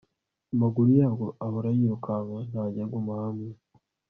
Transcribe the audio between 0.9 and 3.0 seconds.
ye ahora yirukanka, ntajya